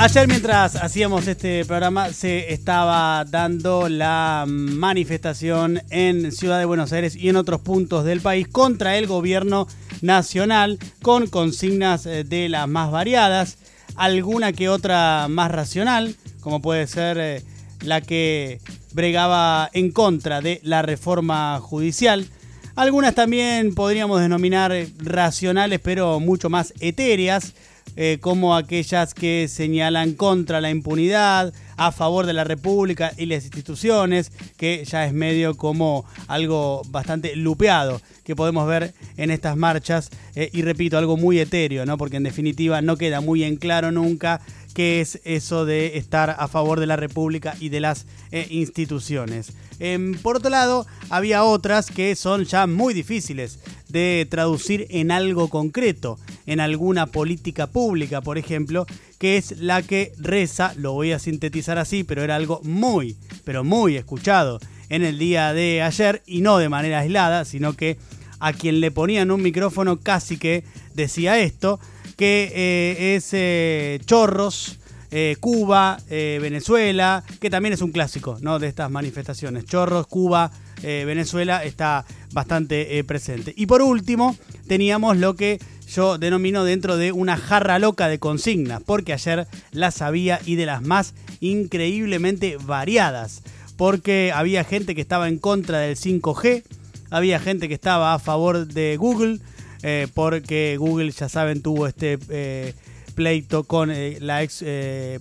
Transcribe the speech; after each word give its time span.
Ayer 0.00 0.28
mientras 0.28 0.76
hacíamos 0.76 1.26
este 1.26 1.64
programa 1.64 2.12
se 2.12 2.52
estaba 2.52 3.24
dando 3.24 3.88
la 3.88 4.44
manifestación 4.46 5.82
en 5.90 6.30
Ciudad 6.30 6.60
de 6.60 6.66
Buenos 6.66 6.92
Aires 6.92 7.16
y 7.16 7.28
en 7.28 7.34
otros 7.34 7.62
puntos 7.62 8.04
del 8.04 8.20
país 8.20 8.46
contra 8.46 8.96
el 8.96 9.08
gobierno 9.08 9.66
nacional 10.00 10.78
con 11.02 11.26
consignas 11.26 12.06
eh, 12.06 12.22
de 12.22 12.48
las 12.48 12.68
más 12.68 12.92
variadas, 12.92 13.58
alguna 13.96 14.52
que 14.52 14.68
otra 14.68 15.26
más 15.28 15.50
racional, 15.50 16.14
como 16.42 16.62
puede 16.62 16.86
ser 16.86 17.18
eh, 17.18 17.42
la 17.80 18.00
que 18.00 18.60
bregaba 18.92 19.68
en 19.72 19.90
contra 19.90 20.40
de 20.40 20.60
la 20.62 20.82
reforma 20.82 21.58
judicial. 21.58 22.28
Algunas 22.76 23.16
también 23.16 23.74
podríamos 23.74 24.20
denominar 24.20 24.72
racionales, 24.98 25.80
pero 25.82 26.20
mucho 26.20 26.48
más 26.48 26.72
etéreas 26.78 27.54
eh, 27.96 28.18
como 28.20 28.56
aquellas 28.56 29.14
que 29.14 29.48
señalan 29.48 30.14
contra 30.14 30.60
la 30.60 30.70
impunidad, 30.70 31.52
a 31.76 31.92
favor 31.92 32.26
de 32.26 32.32
la 32.32 32.44
República 32.44 33.12
y 33.16 33.26
las 33.26 33.44
instituciones, 33.44 34.32
que 34.56 34.84
ya 34.84 35.06
es 35.06 35.12
medio 35.12 35.56
como 35.56 36.04
algo 36.26 36.82
bastante 36.88 37.36
lupeado 37.36 38.00
que 38.24 38.36
podemos 38.36 38.66
ver 38.66 38.92
en 39.16 39.30
estas 39.30 39.56
marchas. 39.56 40.10
Eh, 40.34 40.50
y 40.52 40.62
repito, 40.62 40.98
algo 40.98 41.16
muy 41.16 41.38
etéreo, 41.38 41.86
¿no? 41.86 41.96
Porque 41.96 42.16
en 42.16 42.24
definitiva 42.24 42.82
no 42.82 42.96
queda 42.96 43.20
muy 43.20 43.44
en 43.44 43.56
claro 43.56 43.92
nunca 43.92 44.40
qué 44.78 45.00
es 45.00 45.20
eso 45.24 45.64
de 45.64 45.98
estar 45.98 46.36
a 46.38 46.46
favor 46.46 46.78
de 46.78 46.86
la 46.86 46.94
República 46.94 47.56
y 47.58 47.68
de 47.68 47.80
las 47.80 48.06
eh, 48.30 48.46
instituciones. 48.48 49.52
Em, 49.80 50.14
por 50.22 50.36
otro 50.36 50.50
lado, 50.50 50.86
había 51.10 51.42
otras 51.42 51.90
que 51.90 52.14
son 52.14 52.44
ya 52.44 52.68
muy 52.68 52.94
difíciles 52.94 53.58
de 53.88 54.24
traducir 54.30 54.86
en 54.90 55.10
algo 55.10 55.48
concreto, 55.48 56.16
en 56.46 56.60
alguna 56.60 57.06
política 57.06 57.66
pública, 57.66 58.20
por 58.20 58.38
ejemplo, 58.38 58.86
que 59.18 59.36
es 59.36 59.58
la 59.58 59.82
que 59.82 60.12
reza, 60.16 60.74
lo 60.76 60.92
voy 60.92 61.10
a 61.10 61.18
sintetizar 61.18 61.76
así, 61.76 62.04
pero 62.04 62.22
era 62.22 62.36
algo 62.36 62.60
muy, 62.62 63.16
pero 63.42 63.64
muy 63.64 63.96
escuchado 63.96 64.60
en 64.90 65.02
el 65.02 65.18
día 65.18 65.52
de 65.54 65.82
ayer 65.82 66.22
y 66.24 66.40
no 66.40 66.58
de 66.58 66.68
manera 66.68 67.00
aislada, 67.00 67.44
sino 67.44 67.72
que 67.72 67.98
a 68.38 68.52
quien 68.52 68.78
le 68.78 68.92
ponían 68.92 69.32
un 69.32 69.42
micrófono 69.42 69.98
casi 69.98 70.36
que 70.36 70.62
decía 70.94 71.40
esto, 71.40 71.80
que 72.18 72.52
eh, 72.52 73.14
es 73.14 73.30
eh, 73.32 74.00
Chorros, 74.04 74.80
eh, 75.12 75.36
Cuba, 75.38 75.98
Venezuela, 76.10 77.22
que 77.40 77.48
también 77.48 77.72
es 77.72 77.80
un 77.80 77.92
clásico 77.92 78.36
¿no? 78.42 78.58
de 78.58 78.66
estas 78.66 78.90
manifestaciones. 78.90 79.64
Chorros, 79.64 80.06
Cuba, 80.06 80.50
Venezuela 80.82 81.64
está 81.64 82.04
bastante 82.32 83.02
presente. 83.04 83.54
Y 83.56 83.66
por 83.66 83.82
último, 83.82 84.36
teníamos 84.66 85.16
lo 85.16 85.34
que 85.34 85.60
yo 85.88 86.18
denomino 86.18 86.64
dentro 86.64 86.96
de 86.96 87.12
una 87.12 87.36
jarra 87.36 87.78
loca 87.78 88.08
de 88.08 88.18
consignas, 88.18 88.82
porque 88.84 89.12
ayer 89.12 89.46
las 89.70 90.02
había 90.02 90.40
y 90.44 90.56
de 90.56 90.66
las 90.66 90.82
más 90.82 91.14
increíblemente 91.40 92.58
variadas, 92.62 93.42
porque 93.76 94.32
había 94.34 94.64
gente 94.64 94.94
que 94.94 95.00
estaba 95.00 95.28
en 95.28 95.38
contra 95.38 95.78
del 95.78 95.96
5G, 95.96 96.64
había 97.10 97.38
gente 97.40 97.68
que 97.68 97.74
estaba 97.74 98.12
a 98.12 98.18
favor 98.18 98.66
de 98.66 98.96
Google, 98.98 99.38
eh, 99.82 100.08
porque 100.14 100.76
Google, 100.78 101.10
ya 101.10 101.28
saben, 101.28 101.62
tuvo 101.62 101.86
este 101.86 102.18
eh, 102.28 102.74
pleito 103.14 103.64
con 103.64 103.90
eh, 103.90 104.18
la 104.20 104.42
ex 104.42 104.64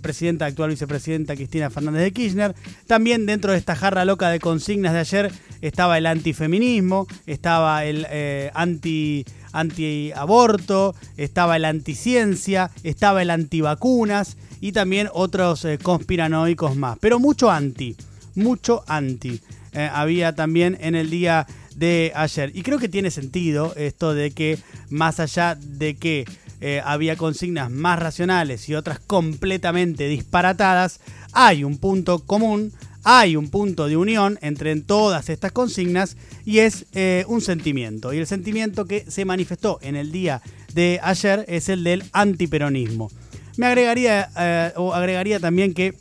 presidenta, 0.02 0.46
actual 0.46 0.70
vicepresidenta 0.70 1.36
Cristina 1.36 1.70
Fernández 1.70 2.04
de 2.04 2.14
Kirchner. 2.14 2.56
También 2.86 3.26
dentro 3.26 3.52
de 3.52 3.58
esta 3.58 3.76
jarra 3.76 4.06
loca 4.06 4.30
de 4.30 4.40
consignas 4.40 4.94
de 4.94 5.00
ayer 5.00 5.32
estaba 5.62 5.98
el 5.98 6.06
antifeminismo, 6.06 7.08
estaba 7.26 7.86
el 7.86 8.06
anti 8.54 9.26
antiaborto, 9.52 10.96
estaba 11.18 11.56
el 11.56 11.66
anticiencia, 11.66 12.70
estaba 12.84 13.22
el 13.22 13.32
antivacunas 13.32 14.38
y 14.62 14.72
también 14.72 15.10
otros 15.14 15.66
conspiranoicos 15.82 16.76
más. 16.76 16.98
Pero 17.00 17.20
mucho 17.20 17.50
anti, 17.50 17.96
mucho 18.36 18.84
anti. 18.88 19.42
había 19.74 20.36
también 20.36 20.78
en 20.82 20.94
el 20.96 21.10
día 21.10 21.48
de 21.78 22.12
ayer. 22.16 22.52
Y 22.54 22.64
creo 22.64 22.80
que 22.80 22.90
tiene 22.90 23.12
sentido 23.12 23.74
esto 23.76 24.14
de 24.14 24.32
que 24.32 24.60
más 24.90 25.20
allá 25.20 25.56
de 25.56 25.96
que 25.96 26.26
eh, 26.60 26.82
había 26.84 27.16
consignas 27.16 27.70
más 27.72 28.00
racionales 28.00 28.68
y 28.68 28.76
otras 28.76 29.00
completamente 29.00 30.08
disparatadas, 30.08 31.00
hay 31.34 31.64
un 31.64 31.78
punto 31.78 32.20
común, 32.20 32.74
hay 33.04 33.36
un 33.36 33.50
punto 33.50 33.88
de 33.88 33.96
unión 33.96 34.40
entre 34.42 34.76
todas 34.82 35.30
estas 35.30 35.52
consignas 35.52 36.18
y 36.46 36.60
es 36.60 36.88
eh, 36.94 37.26
un 37.28 37.42
sentimiento. 37.42 38.12
Y 38.12 38.18
el 38.18 38.28
sentimiento 38.28 38.86
que 38.86 39.06
se 39.08 39.24
manifestó 39.24 39.78
en 39.82 39.96
el 39.96 40.12
día 40.12 40.42
de 40.74 41.00
ayer 41.04 41.46
es 41.48 41.70
el 41.70 41.84
del 41.84 42.04
antiperonismo. 42.12 43.12
Me 43.56 43.68
agregaría, 43.68 44.30
eh, 44.38 44.74
o 44.76 44.94
agregaría 44.94 45.40
también 45.40 45.74
que 45.76 45.94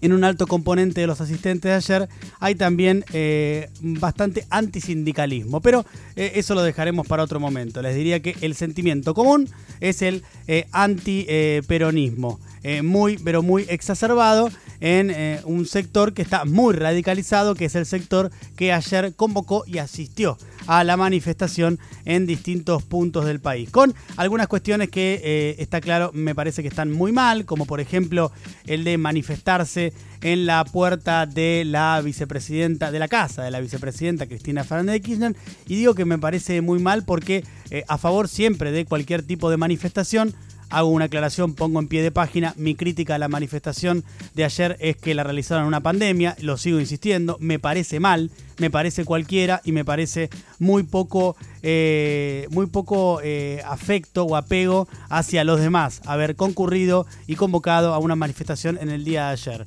en 0.00 0.12
un 0.12 0.24
alto 0.24 0.46
componente 0.46 1.00
de 1.00 1.06
los 1.06 1.20
asistentes 1.20 1.70
de 1.70 1.72
ayer 1.72 2.08
hay 2.40 2.54
también 2.54 3.04
eh, 3.12 3.68
bastante 3.80 4.46
antisindicalismo, 4.50 5.60
pero 5.60 5.84
eh, 6.16 6.32
eso 6.34 6.54
lo 6.54 6.62
dejaremos 6.62 7.06
para 7.06 7.22
otro 7.22 7.40
momento. 7.40 7.82
Les 7.82 7.94
diría 7.94 8.20
que 8.20 8.36
el 8.40 8.54
sentimiento 8.54 9.14
común 9.14 9.48
es 9.80 10.02
el 10.02 10.22
eh, 10.46 10.66
antiperonismo, 10.72 12.40
muy, 12.82 13.18
pero 13.18 13.42
muy 13.42 13.64
exacerbado 13.68 14.50
en 14.80 15.40
un 15.44 15.66
sector 15.66 16.12
que 16.12 16.22
está 16.22 16.44
muy 16.44 16.74
radicalizado, 16.74 17.54
que 17.54 17.66
es 17.66 17.74
el 17.74 17.86
sector 17.86 18.30
que 18.56 18.72
ayer 18.72 19.14
convocó 19.14 19.64
y 19.66 19.78
asistió 19.78 20.36
a 20.66 20.84
la 20.84 20.96
manifestación 20.96 21.78
en 22.04 22.26
distintos 22.26 22.82
puntos 22.82 23.24
del 23.24 23.40
país, 23.40 23.70
con 23.70 23.94
algunas 24.16 24.48
cuestiones 24.48 24.90
que 24.90 25.20
eh, 25.22 25.56
está 25.58 25.80
claro, 25.80 26.10
me 26.12 26.34
parece 26.34 26.62
que 26.62 26.68
están 26.68 26.92
muy 26.92 27.12
mal, 27.12 27.44
como 27.44 27.66
por 27.66 27.80
ejemplo 27.80 28.32
el 28.66 28.84
de 28.84 28.98
manifestarse 28.98 29.92
en 30.22 30.46
la 30.46 30.64
puerta 30.64 31.26
de 31.26 31.64
la 31.64 32.00
vicepresidenta, 32.02 32.90
de 32.90 32.98
la 32.98 33.08
casa 33.08 33.42
de 33.44 33.50
la 33.50 33.60
vicepresidenta 33.60 34.26
Cristina 34.26 34.64
Fernández 34.64 34.94
de 34.94 35.00
Kirchner, 35.02 35.36
y 35.66 35.76
digo 35.76 35.94
que 35.94 36.04
me 36.04 36.18
parece 36.18 36.60
muy 36.60 36.78
mal 36.78 37.04
porque 37.04 37.44
eh, 37.70 37.84
a 37.88 37.98
favor 37.98 38.28
siempre 38.28 38.72
de 38.72 38.84
cualquier 38.84 39.22
tipo 39.22 39.50
de 39.50 39.56
manifestación, 39.56 40.34
Hago 40.68 40.88
una 40.88 41.04
aclaración, 41.06 41.54
pongo 41.54 41.78
en 41.78 41.88
pie 41.88 42.02
de 42.02 42.10
página. 42.10 42.52
Mi 42.56 42.74
crítica 42.74 43.14
a 43.14 43.18
la 43.18 43.28
manifestación 43.28 44.04
de 44.34 44.44
ayer 44.44 44.76
es 44.80 44.96
que 44.96 45.14
la 45.14 45.22
realizaron 45.22 45.62
en 45.62 45.68
una 45.68 45.80
pandemia. 45.80 46.36
Lo 46.40 46.56
sigo 46.56 46.80
insistiendo. 46.80 47.36
Me 47.40 47.58
parece 47.58 48.00
mal, 48.00 48.30
me 48.58 48.70
parece 48.70 49.04
cualquiera 49.04 49.60
y 49.64 49.72
me 49.72 49.84
parece 49.84 50.28
muy 50.58 50.82
poco, 50.82 51.36
eh, 51.62 52.48
muy 52.50 52.66
poco 52.66 53.20
eh, 53.22 53.62
afecto 53.64 54.24
o 54.24 54.34
apego 54.36 54.88
hacia 55.08 55.44
los 55.44 55.60
demás. 55.60 56.02
Haber 56.04 56.34
concurrido 56.34 57.06
y 57.26 57.36
convocado 57.36 57.94
a 57.94 57.98
una 57.98 58.16
manifestación 58.16 58.78
en 58.80 58.90
el 58.90 59.04
día 59.04 59.26
de 59.26 59.32
ayer. 59.32 59.66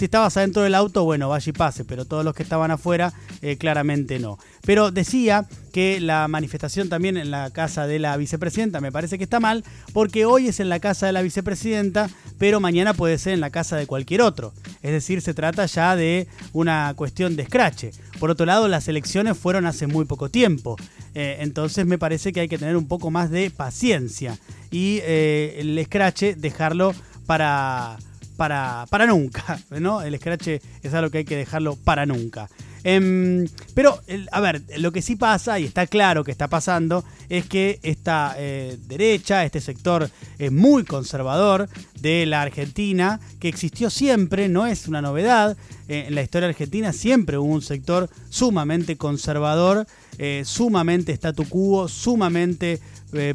Si 0.00 0.06
estabas 0.06 0.34
adentro 0.38 0.62
del 0.62 0.74
auto, 0.74 1.04
bueno, 1.04 1.28
vaya 1.28 1.50
y 1.50 1.52
pase, 1.52 1.84
pero 1.84 2.06
todos 2.06 2.24
los 2.24 2.34
que 2.34 2.42
estaban 2.42 2.70
afuera, 2.70 3.12
eh, 3.42 3.58
claramente 3.58 4.18
no. 4.18 4.38
Pero 4.62 4.90
decía 4.90 5.46
que 5.74 6.00
la 6.00 6.26
manifestación 6.26 6.88
también 6.88 7.18
en 7.18 7.30
la 7.30 7.50
casa 7.50 7.86
de 7.86 7.98
la 7.98 8.16
vicepresidenta 8.16 8.80
me 8.80 8.92
parece 8.92 9.18
que 9.18 9.24
está 9.24 9.40
mal, 9.40 9.62
porque 9.92 10.24
hoy 10.24 10.48
es 10.48 10.58
en 10.58 10.70
la 10.70 10.80
casa 10.80 11.04
de 11.04 11.12
la 11.12 11.20
vicepresidenta, 11.20 12.08
pero 12.38 12.60
mañana 12.60 12.94
puede 12.94 13.18
ser 13.18 13.34
en 13.34 13.40
la 13.40 13.50
casa 13.50 13.76
de 13.76 13.86
cualquier 13.86 14.22
otro. 14.22 14.54
Es 14.80 14.92
decir, 14.92 15.20
se 15.20 15.34
trata 15.34 15.66
ya 15.66 15.94
de 15.96 16.28
una 16.54 16.94
cuestión 16.96 17.36
de 17.36 17.42
escrache. 17.42 17.90
Por 18.18 18.30
otro 18.30 18.46
lado, 18.46 18.68
las 18.68 18.88
elecciones 18.88 19.36
fueron 19.36 19.66
hace 19.66 19.86
muy 19.86 20.06
poco 20.06 20.30
tiempo. 20.30 20.76
Eh, 21.14 21.36
entonces 21.40 21.84
me 21.84 21.98
parece 21.98 22.32
que 22.32 22.40
hay 22.40 22.48
que 22.48 22.56
tener 22.56 22.78
un 22.78 22.88
poco 22.88 23.10
más 23.10 23.30
de 23.30 23.50
paciencia 23.50 24.38
y 24.70 25.00
eh, 25.02 25.56
el 25.58 25.76
escrache 25.76 26.36
dejarlo 26.36 26.94
para 27.26 27.98
para, 28.40 28.86
para 28.88 29.04
nunca, 29.04 29.60
¿no? 29.80 30.00
El 30.00 30.16
scratch 30.16 30.48
es 30.82 30.94
algo 30.94 31.10
que 31.10 31.18
hay 31.18 31.24
que 31.26 31.36
dejarlo 31.36 31.76
para 31.76 32.06
nunca. 32.06 32.48
Em, 32.84 33.46
pero, 33.74 34.00
a 34.32 34.40
ver, 34.40 34.62
lo 34.78 34.92
que 34.92 35.02
sí 35.02 35.14
pasa, 35.14 35.60
y 35.60 35.66
está 35.66 35.86
claro 35.86 36.24
que 36.24 36.30
está 36.30 36.48
pasando, 36.48 37.04
es 37.28 37.44
que 37.44 37.78
esta 37.82 38.34
eh, 38.38 38.78
derecha, 38.86 39.44
este 39.44 39.60
sector 39.60 40.08
muy 40.52 40.84
conservador 40.84 41.68
de 42.00 42.24
la 42.24 42.40
Argentina, 42.40 43.20
que 43.40 43.48
existió 43.48 43.90
siempre, 43.90 44.48
no 44.48 44.66
es 44.66 44.88
una 44.88 45.02
novedad, 45.02 45.58
eh, 45.86 46.06
en 46.08 46.14
la 46.14 46.22
historia 46.22 46.48
argentina 46.48 46.94
siempre 46.94 47.36
hubo 47.36 47.52
un 47.52 47.60
sector 47.60 48.08
sumamente 48.30 48.96
conservador, 48.96 49.86
eh, 50.16 50.44
sumamente 50.46 51.12
statu 51.12 51.46
quo, 51.46 51.88
sumamente 51.88 52.80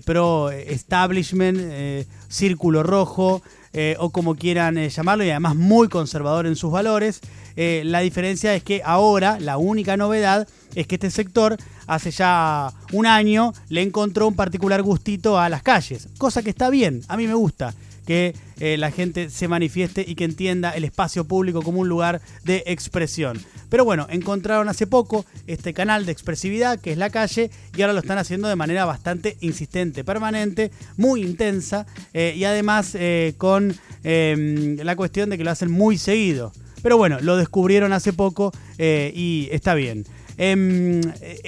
pro 0.05 0.51
establishment, 0.51 2.07
círculo 2.29 2.81
rojo, 2.81 3.43
eh, 3.77 3.97
o 3.99 4.09
como 4.09 4.35
quieran 4.35 4.77
eh, 4.77 4.87
llamarlo, 4.87 5.25
y 5.25 5.29
además 5.29 5.57
muy 5.57 5.89
conservador 5.89 6.47
en 6.47 6.55
sus 6.55 6.71
valores. 6.71 7.19
Eh, 7.57 7.81
la 7.83 7.99
diferencia 7.99 8.55
es 8.55 8.63
que 8.63 8.81
ahora 8.85 9.37
la 9.37 9.57
única 9.57 9.97
novedad 9.97 10.47
es 10.75 10.87
que 10.87 10.95
este 10.95 11.11
sector 11.11 11.57
hace 11.85 12.11
ya 12.11 12.71
un 12.93 13.05
año 13.05 13.53
le 13.67 13.81
encontró 13.81 14.29
un 14.29 14.35
particular 14.35 14.81
gustito 14.81 15.37
a 15.37 15.49
las 15.49 15.61
calles, 15.61 16.07
cosa 16.17 16.41
que 16.41 16.51
está 16.51 16.69
bien, 16.69 17.01
a 17.09 17.17
mí 17.17 17.27
me 17.27 17.33
gusta 17.33 17.73
que 18.05 18.35
eh, 18.59 18.77
la 18.77 18.91
gente 18.91 19.29
se 19.29 19.47
manifieste 19.47 20.05
y 20.07 20.15
que 20.15 20.23
entienda 20.23 20.71
el 20.71 20.83
espacio 20.83 21.25
público 21.25 21.61
como 21.61 21.81
un 21.81 21.89
lugar 21.89 22.21
de 22.43 22.63
expresión. 22.67 23.39
Pero 23.69 23.83
bueno, 23.83 24.07
encontraron 24.09 24.69
hace 24.69 24.87
poco 24.87 25.25
este 25.47 25.73
canal 25.73 26.05
de 26.05 26.11
expresividad 26.11 26.79
que 26.79 26.91
es 26.91 26.97
la 26.97 27.09
calle 27.09 27.49
y 27.75 27.81
ahora 27.81 27.93
lo 27.93 27.99
están 27.99 28.17
haciendo 28.17 28.47
de 28.47 28.55
manera 28.55 28.85
bastante 28.85 29.37
insistente, 29.41 30.03
permanente, 30.03 30.71
muy 30.97 31.23
intensa 31.23 31.85
eh, 32.13 32.33
y 32.37 32.45
además 32.45 32.95
eh, 32.95 33.33
con 33.37 33.75
em, 34.03 34.77
la 34.77 34.95
cuestión 34.95 35.29
de 35.29 35.37
que 35.37 35.43
lo 35.43 35.51
hacen 35.51 35.71
muy 35.71 35.97
seguido. 35.97 36.53
Pero 36.81 36.97
bueno, 36.97 37.17
lo 37.19 37.35
descubrieron 37.35 37.93
hace 37.93 38.13
poco 38.13 38.51
y 38.77 39.49
está 39.51 39.73
bien. 39.73 40.05
Em, 40.37 41.01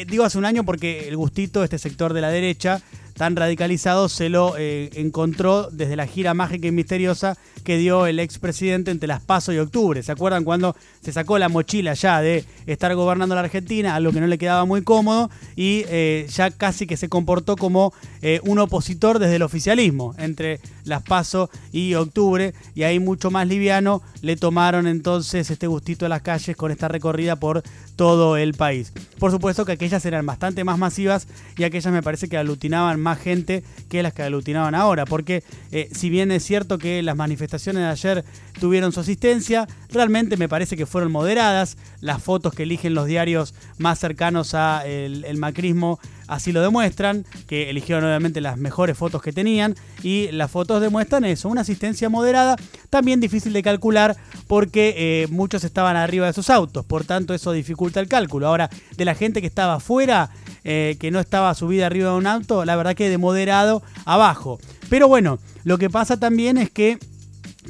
digo 0.08 0.24
hace 0.24 0.40
un 0.40 0.46
año 0.46 0.64
porque 0.64 1.08
el 1.08 1.16
gustito, 1.16 1.64
este 1.64 1.78
sector 1.78 2.14
de 2.14 2.22
la 2.22 2.32
derecha, 2.32 2.82
tan 3.18 3.36
radicalizado 3.36 4.10
se 4.10 4.30
lo 4.30 4.56
eh, 4.58 4.92
encontró 4.94 5.70
desde 5.72 5.96
la 5.96 6.06
gira 6.06 6.36
mágica 6.36 6.68
y 6.68 6.72
misteriosa 6.72 7.36
que 7.64 7.78
dio 7.78 8.06
el 8.06 8.20
expresidente 8.20 8.92
entre 8.92 9.08
las 9.08 9.22
Paso 9.22 9.52
y 9.52 9.58
Octubre. 9.58 10.04
¿Se 10.04 10.12
acuerdan 10.12 10.44
cuando 10.44 10.76
se 11.02 11.12
sacó 11.12 11.40
la 11.40 11.50
mochila 11.50 11.96
ya 11.96 12.22
de 12.22 12.46
estar 12.68 12.94
gobernando 12.96 13.34
la 13.34 13.42
Argentina, 13.42 13.96
algo 13.96 14.12
que 14.12 14.22
no 14.22 14.28
le 14.28 14.38
quedaba 14.38 14.66
muy 14.66 14.84
cómodo, 14.84 15.30
y 15.56 15.84
eh, 15.88 16.28
ya 16.30 16.52
casi 16.52 16.86
que 16.86 16.96
se 16.96 17.10
comportó 17.10 17.56
como 17.56 17.92
eh, 18.22 18.40
un 18.44 18.60
opositor 18.60 19.18
desde 19.18 19.38
el 19.38 19.42
oficialismo 19.42 20.14
entre 20.20 20.60
las 20.84 21.02
Paso 21.02 21.50
y 21.72 21.96
Octubre, 21.96 22.54
y 22.76 22.84
ahí 22.84 23.00
mucho 23.00 23.32
más 23.32 23.48
liviano 23.48 24.04
le 24.22 24.38
tomaron 24.38 24.86
entonces 24.88 25.50
este 25.50 25.66
gustito 25.66 26.06
a 26.06 26.10
las 26.10 26.22
calles 26.22 26.56
con 26.56 26.72
esta 26.72 26.88
recorrida 26.88 27.36
por 27.36 27.64
todo 27.98 28.38
el 28.38 28.54
país. 28.54 28.94
Por 29.20 29.32
supuesto 29.32 29.66
que 29.66 29.74
aquellas 29.74 30.06
eran 30.06 30.26
bastante 30.26 30.64
más 30.64 30.78
masivas 30.78 31.28
y 31.58 31.64
aquellas 31.66 31.92
me 31.92 32.04
parece 32.04 32.30
que 32.30 32.38
aglutinaban 32.38 33.02
más 33.02 33.20
gente 33.20 33.64
que 33.90 34.04
las 34.04 34.14
que 34.14 34.24
aglutinaban 34.24 34.76
ahora, 34.76 35.06
porque 35.06 35.44
eh, 35.72 35.90
si 35.92 36.10
bien 36.10 36.32
es 36.32 36.44
cierto 36.44 36.78
que 36.78 37.02
las 37.04 37.18
manifestaciones 37.18 37.82
de 37.82 37.90
ayer 37.90 38.26
tuvieron 38.60 38.92
su 38.94 39.02
asistencia, 39.02 39.68
realmente 39.90 40.38
me 40.38 40.48
parece 40.48 40.78
que 40.78 40.86
fueron 40.86 41.12
moderadas, 41.12 41.78
las 42.00 42.22
fotos 42.22 42.54
que 42.54 42.64
eligen 42.64 42.94
los 42.94 43.08
diarios 43.08 43.56
más 43.80 44.00
cercanos 44.00 44.54
al 44.54 45.26
el 45.26 45.38
macrismo 45.38 46.00
así 46.28 46.52
lo 46.52 46.62
demuestran, 46.62 47.26
que 47.48 47.70
eligieron 47.70 48.04
obviamente 48.04 48.42
las 48.42 48.58
mejores 48.58 48.98
fotos 48.98 49.22
que 49.22 49.32
tenían 49.32 49.76
y 50.04 50.30
las 50.32 50.52
fotos 50.52 50.82
demuestran 50.82 51.26
eso, 51.26 51.50
una 51.50 51.62
asistencia 51.62 52.10
moderada, 52.10 52.56
también 52.90 53.20
difícil 53.20 53.54
de 53.54 53.64
calcular 53.64 54.16
porque 54.48 54.94
eh, 54.98 55.28
muchos 55.30 55.64
estaban 55.64 55.96
arriba 55.96 56.28
de 56.28 56.34
sus 56.34 56.50
autos, 56.50 56.86
por 56.86 57.06
tanto 57.06 57.34
eso 57.34 57.52
dificulta 57.52 58.00
el 58.00 58.08
cálculo. 58.08 58.48
Ahora, 58.48 58.70
de 58.96 59.06
la 59.06 59.16
gente 59.16 59.42
que 59.42 59.48
estaba 59.48 59.76
afuera, 59.76 60.30
eh, 60.64 60.98
que 61.00 61.12
no 61.12 61.20
estaba 61.20 61.54
subida 61.54 61.86
arriba 61.86 62.12
de 62.12 62.18
un 62.18 62.28
auto, 62.28 62.66
la 62.66 62.76
verdad 62.76 62.96
que 62.96 63.10
de 63.10 63.18
moderado 63.18 63.84
abajo. 64.06 64.60
Pero 64.90 65.08
bueno, 65.08 65.40
lo 65.64 65.78
que 65.78 65.90
pasa 65.90 66.18
también 66.18 66.58
es 66.58 66.70
que 66.70 66.98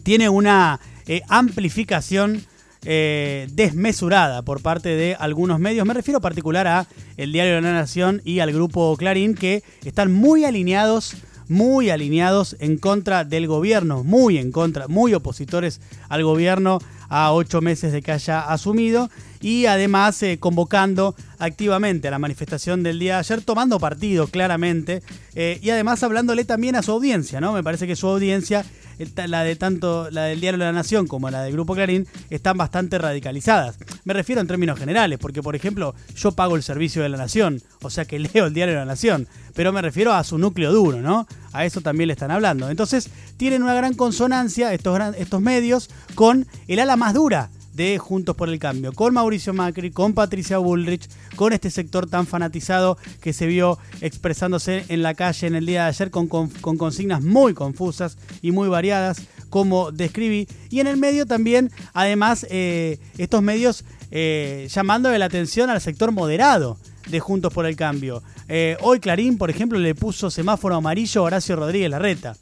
tiene 0.04 0.30
una 0.30 0.80
eh, 1.08 1.22
amplificación 1.30 2.46
eh, 2.86 3.48
desmesurada 3.52 4.42
por 4.42 4.62
parte 4.62 4.90
de 4.90 5.16
algunos 5.20 5.60
medios. 5.60 5.86
Me 5.86 5.94
refiero 5.94 6.22
particular 6.22 6.68
a 6.68 6.88
el 7.18 7.32
Diario 7.32 7.56
de 7.56 7.62
la 7.62 7.74
Nación 7.74 8.22
y 8.24 8.40
al 8.40 8.52
grupo 8.52 8.96
Clarín 8.98 9.36
que 9.36 9.64
están 9.84 10.12
muy 10.12 10.46
alineados 10.46 11.16
muy 11.50 11.90
alineados 11.90 12.58
en 12.60 12.78
contra 12.78 13.24
del 13.24 13.48
gobierno, 13.48 14.04
muy 14.04 14.38
en 14.38 14.52
contra, 14.52 14.88
muy 14.88 15.14
opositores 15.14 15.80
al 16.10 16.24
gobierno 16.24 16.80
a 17.10 17.32
ocho 17.32 17.62
meses 17.62 17.94
de 17.94 18.02
que 18.02 18.12
haya 18.12 18.42
asumido 18.42 19.10
y 19.42 19.66
además 19.66 20.22
eh, 20.24 20.38
convocando 20.40 21.16
activamente 21.40 22.08
a 22.08 22.12
la 22.12 22.20
manifestación 22.20 22.84
del 22.84 23.00
día 23.00 23.16
de 23.16 23.20
ayer, 23.20 23.42
tomando 23.42 23.80
partido 23.80 24.28
claramente 24.28 25.04
eh, 25.36 25.60
y 25.62 25.70
además 25.70 26.04
hablándole 26.04 26.46
también 26.46 26.76
a 26.76 26.84
su 26.84 26.92
audiencia, 26.92 27.40
¿no? 27.42 27.54
Me 27.54 27.64
parece 27.64 27.88
que 27.88 27.96
su 27.96 28.08
audiencia 28.08 28.66
la 29.28 29.44
de 29.44 29.56
tanto 29.56 30.10
la 30.10 30.24
del 30.24 30.42
Diario 30.42 30.58
de 30.58 30.66
la 30.66 30.72
Nación 30.72 31.08
como 31.08 31.30
la 31.30 31.44
del 31.44 31.54
Grupo 31.54 31.76
Clarín 31.76 32.08
están 32.30 32.58
bastante 32.58 32.98
radicalizadas. 32.98 33.78
Me 34.06 34.14
refiero 34.14 34.42
en 34.42 34.48
términos 34.48 34.80
generales, 34.80 35.20
porque 35.20 35.44
por 35.44 35.56
ejemplo 35.56 35.94
yo 36.16 36.32
pago 36.32 36.56
el 36.56 36.64
servicio 36.64 37.04
de 37.04 37.10
la 37.10 37.18
Nación, 37.18 37.62
o 37.82 37.90
sea 37.90 38.06
que 38.06 38.20
leo 38.34 38.48
el 38.48 38.54
Diario 38.54 38.74
de 38.74 38.80
la 38.80 38.86
Nación, 38.86 39.28
pero 39.54 39.72
me 39.72 39.82
refiero 39.82 40.14
a 40.14 40.24
su 40.24 40.38
núcleo 40.38 40.72
duro, 40.72 41.02
¿no? 41.02 41.28
A 41.54 41.66
eso 41.66 41.82
también 41.82 42.08
le 42.08 42.14
están 42.14 42.32
hablando. 42.32 42.70
Entonces 42.70 43.10
tienen 43.38 43.64
una 43.64 43.74
gran 43.74 43.94
consonancia 43.94 44.74
estos, 44.74 45.00
estos 45.18 45.42
medios 45.42 45.90
con 46.16 46.48
el 46.68 46.80
ala 46.80 46.96
más 46.96 47.14
dura 47.14 47.50
de 47.78 48.00
Juntos 48.00 48.36
por 48.36 48.50
el 48.50 48.58
Cambio, 48.58 48.92
con 48.92 49.14
Mauricio 49.14 49.54
Macri, 49.54 49.92
con 49.92 50.14
Patricia 50.14 50.58
Bullrich, 50.58 51.08
con 51.36 51.54
este 51.54 51.70
sector 51.70 52.10
tan 52.10 52.26
fanatizado 52.26 52.98
que 53.22 53.34
se 53.34 53.46
vio 53.46 53.78
expresándose 54.02 54.84
en 54.90 55.04
la 55.04 55.14
calle 55.14 55.46
en 55.46 55.56
el 55.56 55.68
día 55.68 55.84
de 55.84 55.90
ayer 55.90 56.10
con, 56.10 56.28
consignas 56.28 57.22
muy 57.22 57.54
confusas 57.54 58.18
y 58.42 58.52
muy 58.52 58.68
variadas, 58.68 59.22
como 59.52 59.92
describí. 59.92 60.48
Y 60.72 60.80
en 60.80 60.88
el 60.88 60.98
medio 60.98 61.28
también, 61.28 61.72
además, 61.94 62.48
eh, 62.50 62.98
estos 63.20 63.44
medios 63.44 63.86
eh, 64.10 64.68
llamando 64.72 65.16
la 65.16 65.26
atención 65.26 65.70
al 65.70 65.80
sector 65.80 66.12
moderado 66.12 66.80
de 67.10 67.20
Juntos 67.20 67.54
por 67.54 67.68
el 67.68 67.76
Cambio. 67.76 68.24
Eh, 68.50 68.76
hoy 68.82 69.00
Clarín, 69.00 69.38
por 69.38 69.52
ejemplo, 69.52 69.78
le 69.78 69.94
puso 69.94 70.32
semáforo 70.32 70.76
amarillo 70.76 71.22
a 71.22 71.26
Horacio 71.26 71.56
Rodríguez 71.56 71.92
Larreta. 71.92 72.36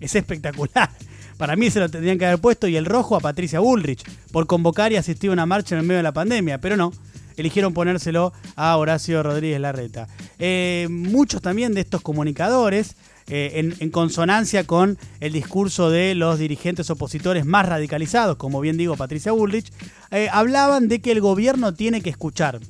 Es 0.00 0.14
espectacular. 0.14 0.90
Para 1.36 1.56
mí 1.56 1.70
se 1.70 1.80
lo 1.80 1.88
tendrían 1.88 2.18
que 2.18 2.26
haber 2.26 2.38
puesto 2.38 2.68
y 2.68 2.76
el 2.76 2.84
rojo 2.84 3.16
a 3.16 3.20
Patricia 3.20 3.60
Bullrich 3.60 4.04
por 4.30 4.46
convocar 4.46 4.92
y 4.92 4.96
asistir 4.96 5.30
a 5.30 5.32
una 5.32 5.46
marcha 5.46 5.74
en 5.74 5.80
el 5.80 5.86
medio 5.86 5.98
de 5.98 6.04
la 6.04 6.12
pandemia, 6.12 6.60
pero 6.60 6.76
no. 6.76 6.92
Eligieron 7.36 7.74
ponérselo 7.74 8.32
a 8.54 8.76
Horacio 8.76 9.20
Rodríguez 9.24 9.60
Larreta. 9.60 10.06
Eh, 10.38 10.86
muchos 10.88 11.42
también 11.42 11.74
de 11.74 11.80
estos 11.80 12.00
comunicadores, 12.00 12.94
eh, 13.26 13.72
en, 13.80 13.90
consonancia 13.90 14.64
con 14.64 14.98
el 15.18 15.32
discurso 15.32 15.90
de 15.90 16.14
los 16.14 16.38
dirigentes 16.38 16.90
opositores 16.90 17.44
más 17.44 17.66
radicalizados, 17.66 18.36
como 18.36 18.60
bien 18.60 18.76
digo 18.76 18.96
Patricia 18.96 19.32
Bullrich, 19.32 19.72
eh, 20.12 20.28
hablaban 20.30 20.86
de 20.86 21.00
que 21.00 21.10
el 21.10 21.20
gobierno 21.20 21.74
tiene 21.74 22.02
que 22.02 22.10
escuchar. 22.10 22.60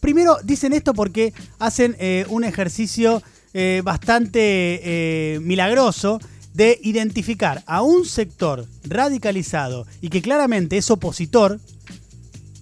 Primero 0.00 0.38
dicen 0.44 0.72
esto 0.72 0.94
porque 0.94 1.34
hacen 1.58 1.96
un 2.28 2.44
ejercicio 2.44 3.20
bastante 3.82 5.40
milagroso 5.42 6.20
de 6.54 6.78
identificar 6.82 7.62
a 7.66 7.82
un 7.82 8.04
sector 8.04 8.66
radicalizado 8.84 9.86
y 10.00 10.08
que 10.08 10.22
claramente 10.22 10.76
es 10.76 10.90
opositor, 10.90 11.60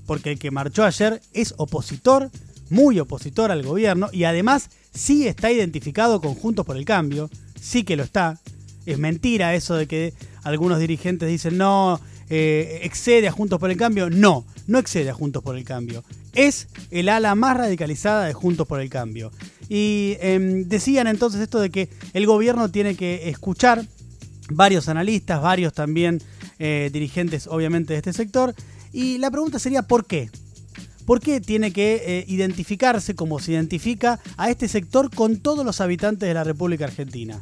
porque 0.07 0.33
el 0.33 0.39
que 0.39 0.51
marchó 0.51 0.85
ayer 0.85 1.21
es 1.33 1.55
opositor, 1.57 2.31
muy 2.69 2.99
opositor 3.01 3.51
al 3.51 3.63
gobierno, 3.63 4.09
y 4.13 4.25
además 4.25 4.71
sí 4.93 5.27
está 5.27 5.51
identificado 5.51 6.21
con 6.21 6.35
Juntos 6.35 6.67
por 6.67 6.77
el 6.77 6.85
Cambio, 6.85 7.31
sí 7.61 7.85
que 7.85 7.97
lo 7.97 8.03
está. 8.03 8.41
Es 8.87 8.99
mentira 8.99 9.55
eso 9.55 9.75
de 9.75 9.87
que 9.87 10.15
algunos 10.45 10.79
dirigentes 10.79 11.29
dicen 11.29 11.59
no, 11.59 12.01
eh, 12.29 12.81
excede 12.83 13.29
a 13.29 13.33
Juntos 13.33 13.59
por 13.59 13.71
el 13.71 13.77
Cambio. 13.77 14.11
No, 14.11 14.45
no 14.67 14.79
excede 14.79 15.11
a 15.11 15.15
Juntos 15.15 15.43
por 15.43 15.57
el 15.57 15.65
Cambio. 15.65 16.05
Es 16.35 16.69
el 16.91 17.09
ala 17.09 17.35
más 17.35 17.57
radicalizada 17.57 18.27
de 18.27 18.33
Juntos 18.33 18.67
por 18.67 18.81
el 18.81 18.91
Cambio. 18.91 19.31
Y 19.69 20.17
em, 20.21 20.69
decían 20.69 21.07
entonces 21.07 21.41
esto 21.41 21.61
de 21.61 21.71
que 21.71 21.89
el 22.13 22.27
gobierno 22.27 22.71
tiene 22.71 22.95
que 22.95 23.29
escuchar 23.29 23.85
varios 24.51 24.89
analistas, 24.89 25.43
varios 25.43 25.73
también 25.73 26.23
eh, 26.59 26.91
dirigentes 26.93 27.47
obviamente 27.47 27.93
de 27.93 27.99
este 27.99 28.13
sector. 28.13 28.55
Y 28.93 29.19
la 29.19 29.31
pregunta 29.31 29.59
sería 29.59 29.83
¿por 29.83 30.07
qué? 30.07 30.31
¿Por 31.05 31.21
qué 31.21 31.41
tiene 31.41 31.73
que 31.73 32.03
eh, 32.05 32.25
identificarse 32.27 33.15
como 33.15 33.39
se 33.39 33.53
identifica 33.53 34.19
a 34.37 34.51
este 34.51 34.67
sector 34.67 35.15
con 35.15 35.39
todos 35.39 35.65
los 35.65 35.81
habitantes 35.81 36.29
de 36.29 36.35
la 36.35 36.45
República 36.45 36.85
Argentina? 36.85 37.41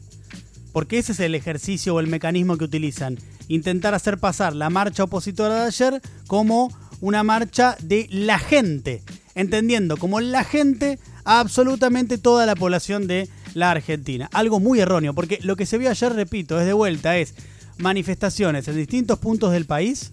Porque 0.73 0.99
ese 0.99 1.13
es 1.13 1.21
el 1.21 1.35
ejercicio 1.35 1.95
o 1.95 2.01
el 2.01 2.09
mecanismo 2.09 2.59
que 2.59 2.65
utilizan. 2.65 3.19
Intentar 3.49 3.95
hacer 3.95 4.19
pasar 4.19 4.55
la 4.55 4.69
marcha 4.71 5.05
opositora 5.05 5.63
de 5.63 5.69
ayer 5.69 6.03
como 6.27 6.77
una 7.01 7.23
marcha 7.23 7.77
de 7.83 8.07
la 8.11 8.39
gente. 8.39 9.03
Entendiendo 9.35 9.97
como 9.97 10.21
la 10.21 10.45
gente 10.45 10.99
a 11.25 11.41
absolutamente 11.41 12.19
toda 12.19 12.47
la 12.47 12.55
población 12.55 13.07
de 13.07 13.29
la 13.55 13.71
Argentina. 13.71 14.29
Algo 14.33 14.61
muy 14.61 14.81
erróneo, 14.81 15.15
porque 15.15 15.39
lo 15.43 15.57
que 15.57 15.67
se 15.67 15.79
vio 15.79 15.91
ayer, 15.91 16.13
repito, 16.13 16.61
es 16.61 16.67
de 16.67 16.73
vuelta, 16.73 17.17
es 17.17 17.35
manifestaciones 17.79 18.69
en 18.69 18.77
distintos 18.77 19.19
puntos 19.19 19.53
del 19.53 19.65
país 19.65 20.13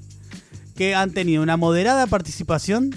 que 0.75 0.95
han 0.95 1.11
tenido 1.11 1.43
una 1.43 1.57
moderada 1.57 2.07
participación 2.07 2.95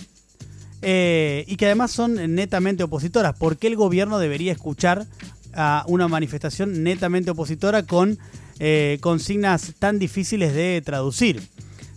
eh, 0.83 1.45
y 1.49 1.57
que 1.57 1.67
además 1.67 1.91
son 1.91 2.35
netamente 2.35 2.83
opositoras. 2.83 3.37
¿Por 3.37 3.57
qué 3.57 3.67
el 3.67 3.77
gobierno 3.77 4.19
debería 4.19 4.53
escuchar 4.53 5.07
a 5.55 5.85
una 5.89 6.09
manifestación 6.09 6.83
netamente 6.83 7.31
opositora 7.31 7.85
con 7.85 8.19
eh, 8.59 8.99
consignas 9.01 9.73
tan 9.79 9.99
difíciles 9.99 10.55
de 10.55 10.83
traducir? 10.85 11.43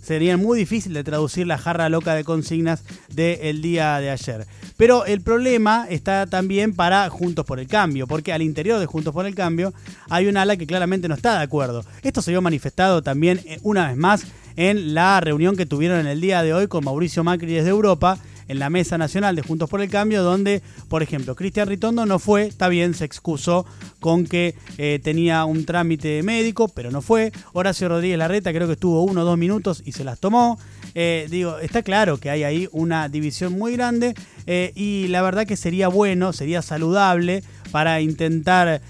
Sería 0.07 0.37
muy 0.37 0.57
difícil 0.57 0.93
de 0.93 1.03
traducir 1.03 1.45
la 1.47 1.57
jarra 1.57 1.89
loca 1.89 2.15
de 2.15 2.23
consignas 2.23 2.81
del 3.13 3.61
día 3.61 3.99
de 3.99 4.09
ayer. 4.09 4.47
Pero 4.77 5.05
el 5.05 5.19
problema 5.19 5.85
está 5.89 6.27
también 6.27 6.73
para 6.73 7.09
Juntos 7.09 7.45
por 7.45 7.59
el 7.59 7.67
Cambio, 7.67 8.07
porque 8.07 8.31
al 8.31 8.41
interior 8.41 8.79
de 8.79 8.85
Juntos 8.85 9.13
por 9.13 9.25
el 9.25 9.35
Cambio 9.35 9.73
hay 10.09 10.27
un 10.27 10.37
ala 10.37 10.55
que 10.55 10.65
claramente 10.65 11.09
no 11.09 11.15
está 11.15 11.37
de 11.37 11.43
acuerdo. 11.43 11.83
Esto 12.03 12.21
se 12.21 12.31
vio 12.31 12.41
manifestado 12.41 13.01
también 13.01 13.41
eh, 13.43 13.59
una 13.63 13.89
vez 13.89 13.97
más 13.97 14.25
en 14.55 14.93
la 14.93 15.19
reunión 15.19 15.57
que 15.57 15.65
tuvieron 15.65 15.99
en 15.99 16.07
el 16.07 16.21
día 16.21 16.41
de 16.41 16.53
hoy 16.53 16.67
con 16.67 16.85
Mauricio 16.85 17.25
Macri 17.25 17.55
desde 17.55 17.71
Europa, 17.71 18.17
en 18.47 18.59
la 18.59 18.69
mesa 18.69 18.97
nacional 18.97 19.35
de 19.35 19.41
Juntos 19.41 19.69
por 19.69 19.81
el 19.81 19.89
Cambio, 19.89 20.23
donde, 20.23 20.61
por 20.87 21.03
ejemplo, 21.03 21.35
Cristian 21.35 21.67
Ritondo 21.67 22.05
no 22.05 22.19
fue, 22.19 22.45
está 22.45 22.67
bien, 22.69 22.93
se 22.93 23.05
excusó 23.05 23.65
con 23.99 24.25
que 24.25 24.55
eh, 24.77 24.99
tenía 25.03 25.45
un 25.45 25.65
trámite 25.65 26.23
médico, 26.23 26.67
pero 26.69 26.91
no 26.91 27.01
fue. 27.01 27.31
Horacio 27.53 27.89
Rodríguez 27.89 28.17
Larreta 28.17 28.53
creo 28.53 28.67
que 28.67 28.73
estuvo 28.73 29.03
uno 29.03 29.21
o 29.21 29.25
dos 29.25 29.37
minutos 29.37 29.81
y 29.85 29.91
se 29.91 30.03
las 30.03 30.19
tomó. 30.19 30.59
Eh, 30.95 31.27
digo, 31.29 31.59
está 31.59 31.83
claro 31.83 32.17
que 32.17 32.29
hay 32.29 32.43
ahí 32.43 32.69
una 32.71 33.09
división 33.09 33.53
muy 33.53 33.73
grande 33.73 34.15
eh, 34.45 34.71
y 34.75 35.07
la 35.09 35.21
verdad 35.21 35.45
que 35.45 35.57
sería 35.57 35.87
bueno, 35.89 36.33
sería 36.33 36.61
saludable 36.61 37.43
para 37.71 38.01
intentar 38.01 38.81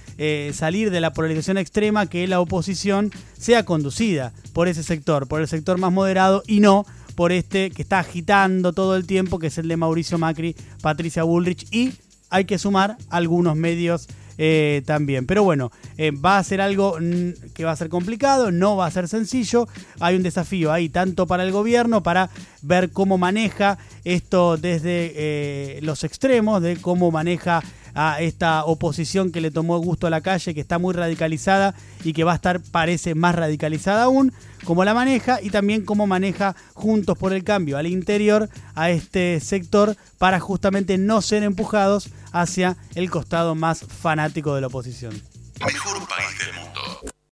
salir 0.51 0.89
de 0.89 0.99
la 0.99 1.13
polarización 1.13 1.59
extrema 1.59 2.07
que 2.07 2.25
la 2.25 2.39
oposición 2.39 3.11
sea 3.37 3.65
conducida 3.65 4.33
por 4.51 4.67
ese 4.67 4.81
sector, 4.81 5.27
por 5.27 5.41
el 5.41 5.47
sector 5.47 5.77
más 5.77 5.93
moderado 5.93 6.41
y 6.47 6.59
no 6.59 6.87
por 7.17 7.31
este 7.31 7.71
que 7.71 7.81
está 7.81 7.97
agitando 7.97 8.73
todo 8.73 8.95
el 8.95 9.07
tiempo, 9.07 9.39
que 9.39 9.47
es 9.47 9.57
el 9.57 9.67
de 9.67 9.75
Mauricio 9.75 10.19
Macri, 10.19 10.55
Patricia 10.83 11.23
Bullrich 11.23 11.65
y 11.73 11.93
hay 12.29 12.45
que 12.45 12.59
sumar 12.59 12.95
algunos 13.09 13.55
medios 13.55 14.07
eh, 14.37 14.83
también. 14.85 15.25
Pero 15.25 15.41
bueno, 15.41 15.71
eh, 15.97 16.11
va 16.11 16.37
a 16.37 16.43
ser 16.43 16.61
algo 16.61 16.99
mm, 17.01 17.53
que 17.55 17.65
va 17.65 17.71
a 17.71 17.75
ser 17.75 17.89
complicado, 17.89 18.51
no 18.51 18.77
va 18.77 18.85
a 18.85 18.91
ser 18.91 19.07
sencillo. 19.07 19.67
Hay 19.99 20.15
un 20.15 20.21
desafío 20.21 20.71
ahí 20.71 20.89
tanto 20.89 21.25
para 21.25 21.41
el 21.41 21.51
gobierno, 21.51 22.03
para 22.03 22.29
ver 22.61 22.91
cómo 22.91 23.17
maneja 23.17 23.79
esto 24.03 24.57
desde 24.57 25.11
eh, 25.15 25.79
los 25.81 26.03
extremos, 26.03 26.61
de 26.61 26.77
cómo 26.77 27.09
maneja 27.09 27.63
a 27.97 28.21
esta 28.21 28.63
oposición 28.63 29.31
que 29.31 29.41
le 29.41 29.49
tomó 29.49 29.79
gusto 29.79 30.05
a 30.05 30.11
la 30.11 30.21
calle, 30.21 30.53
que 30.53 30.61
está 30.61 30.77
muy 30.77 30.93
radicalizada 30.93 31.73
y 32.03 32.13
que 32.13 32.23
va 32.23 32.33
a 32.33 32.35
estar, 32.35 32.61
parece, 32.61 33.15
más 33.15 33.33
radicalizada 33.33 34.03
aún, 34.03 34.31
cómo 34.65 34.85
la 34.85 34.93
maneja 34.93 35.41
y 35.41 35.49
también 35.49 35.83
cómo 35.83 36.05
maneja 36.05 36.55
Juntos 36.75 37.17
por 37.17 37.33
el 37.33 37.43
Cambio 37.43 37.75
al 37.75 37.87
interior 37.87 38.49
a 38.75 38.91
este 38.91 39.39
sector 39.39 39.97
para 40.19 40.39
justamente 40.39 40.99
no 40.99 41.23
ser 41.23 41.41
empujados 41.41 42.09
hacia 42.31 42.77
el 42.93 43.09
costado 43.09 43.55
más 43.55 43.79
fanático 43.79 44.53
de 44.53 44.61
la 44.61 44.67
oposición. 44.67 45.19